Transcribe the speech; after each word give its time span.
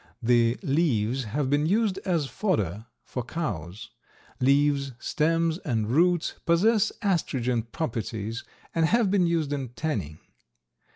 The 0.23 0.57
leaves 0.63 1.25
have 1.25 1.47
been 1.47 1.67
used 1.67 1.99
as 2.05 2.25
fodder 2.25 2.87
for 3.03 3.21
cows. 3.23 3.91
Leaves, 4.39 4.93
stems 4.97 5.59
and 5.59 5.91
roots 5.91 6.33
possess 6.43 6.91
astringent 7.03 7.71
properties 7.71 8.43
and 8.73 8.87
have 8.87 9.11
been 9.11 9.27
used 9.27 9.53
in 9.53 9.69
tanning. 9.75 10.17